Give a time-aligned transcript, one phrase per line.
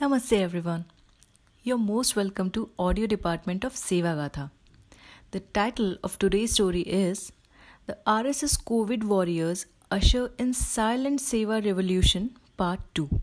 [0.00, 0.84] Namaste everyone.
[1.64, 4.52] You're most welcome to audio department of Seva Gatha.
[5.32, 7.32] The title of today's story is
[7.86, 13.20] The RSS COVID Warriors Usher in Silent Seva Revolution Part 2.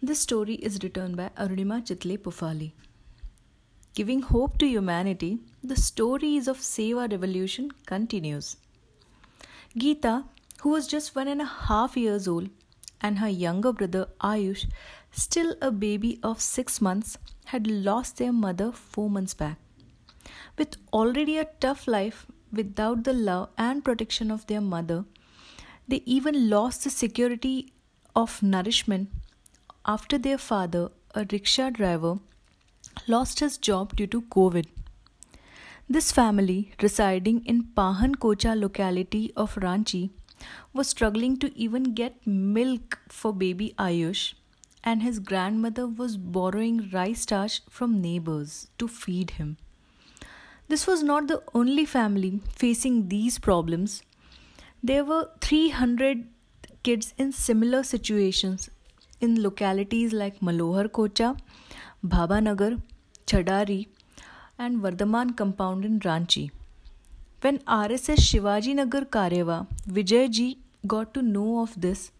[0.00, 2.70] This story is written by Arunima Chitle Pufali.
[3.96, 8.58] Giving hope to humanity, the stories of Seva Revolution continues.
[9.76, 10.24] Geeta,
[10.60, 12.48] who was just one and a half years old,
[13.02, 14.66] and her younger brother Ayush,
[15.12, 19.58] still a baby of six months, had lost their mother four months back.
[20.56, 25.04] With already a tough life without the love and protection of their mother,
[25.88, 27.72] they even lost the security
[28.14, 29.10] of nourishment
[29.84, 32.18] after their father, a rickshaw driver,
[33.08, 34.66] lost his job due to COVID.
[35.88, 40.10] This family, residing in Pahan Kocha locality of Ranchi,
[40.72, 44.34] was struggling to even get milk for baby Ayush,
[44.82, 49.56] and his grandmother was borrowing rice starch from neighbors to feed him.
[50.68, 54.02] This was not the only family facing these problems.
[54.82, 56.26] There were 300
[56.82, 58.70] kids in similar situations
[59.20, 61.38] in localities like Malohar Kocha,
[62.04, 62.80] Bhabanagar,
[63.26, 63.88] Chadari,
[64.58, 66.50] and Vardhaman compound in Ranchi.
[67.40, 70.56] When RSS Shivaji Nagar Karyawa Vijay
[70.86, 72.12] got to know of this,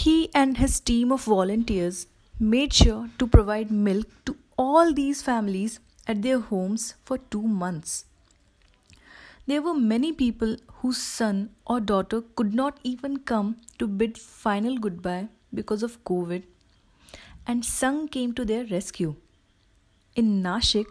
[0.00, 2.06] he and his team of volunteers
[2.40, 8.06] made sure to provide milk to all these families at their homes for two months.
[9.46, 14.78] There were many people whose son or daughter could not even come to bid final
[14.78, 16.44] goodbye because of COVID,
[17.46, 19.14] and Sangh came to their rescue.
[20.16, 20.86] In Nashik,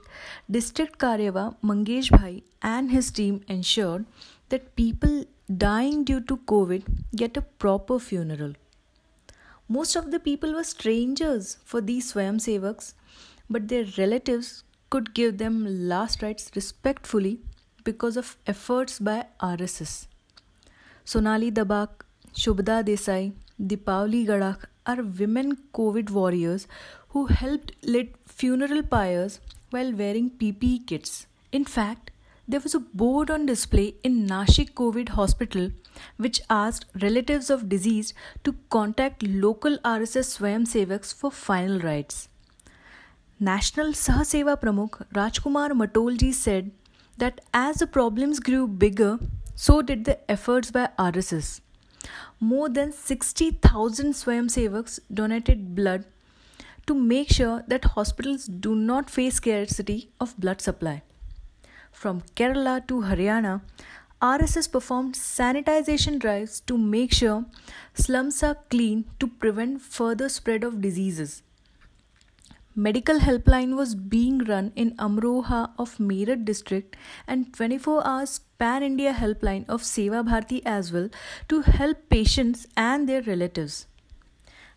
[0.50, 4.06] District Karyawa Mangesh Bhai and his team ensured
[4.50, 5.26] that people
[5.58, 6.84] dying due to COVID
[7.16, 8.54] get a proper funeral.
[9.74, 12.94] Most of the people were strangers for these Swayam Sevaks,
[13.50, 17.40] but their relatives could give them last rites respectfully
[17.86, 20.08] because of efforts by RSS.
[21.06, 23.32] Sonali Dabak, Shubhda Desai,
[23.62, 26.68] Dipavali Gadak are women COVID warriors
[27.10, 29.40] who helped lit funeral pyres
[29.70, 31.28] while wearing PPE kits.
[31.54, 32.11] In fact,
[32.52, 35.72] there was a board on display in Nashik COVID hospital
[36.18, 38.14] which asked relatives of deceased
[38.44, 42.28] to contact local RSS Swayam Sevaks for final rites.
[43.40, 46.72] National Sahaseva Pramukh Rajkumar Matolji said
[47.18, 49.18] that as the problems grew bigger,
[49.56, 51.62] so did the efforts by RSS.
[52.42, 56.04] More than 60,000 Swayam Sevaks donated blood
[56.86, 61.02] to make sure that hospitals do not face scarcity of blood supply.
[61.92, 63.62] From Kerala to Haryana,
[64.22, 67.46] RSS performed sanitization drives to make sure
[67.94, 71.44] slums are clean to prevent further spread of diseases.
[72.76, 76.96] Medical helpline was being run in Amroha of Meerut district
[77.28, 81.10] and 24 hours pan India helpline of Seva Bharti as well
[81.50, 83.88] to help patients and their relatives.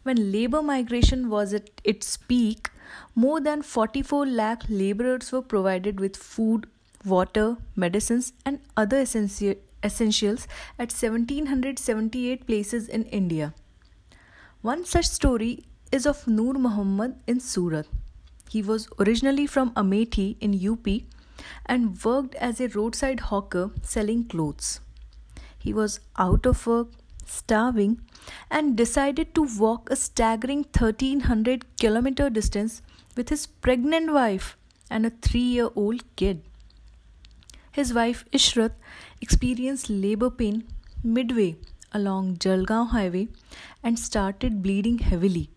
[0.03, 2.71] When labor migration was at its peak,
[3.15, 6.67] more than 44 lakh laborers were provided with food,
[7.05, 10.47] water, medicines, and other essentials
[10.79, 13.55] at 1778 places in India.
[14.63, 17.87] One such story is of Noor Muhammad in Surat.
[18.49, 20.87] He was originally from Amethi in UP
[21.67, 24.81] and worked as a roadside hawker selling clothes.
[25.59, 26.89] He was out of work,
[27.27, 28.01] starving,
[28.51, 32.83] and decided to walk a staggering 1300 kilometer distance
[33.17, 34.57] with his pregnant wife
[34.91, 36.43] and a 3 year old kid.
[37.77, 38.75] His wife Ishrat
[39.21, 40.63] experienced labor pain
[41.03, 41.57] midway
[41.93, 43.27] along Jalgaon highway
[43.83, 45.51] and started bleeding heavily.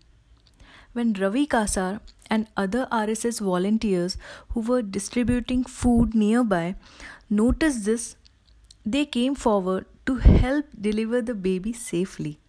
[0.94, 4.16] When Ravi Kasar and other RSS volunteers
[4.48, 6.74] who were distributing food nearby
[7.30, 8.16] noticed this,
[8.84, 12.40] they came forward to help deliver the baby safely.